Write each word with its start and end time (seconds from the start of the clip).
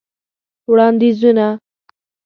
وړاندیزونه: 0.69 1.45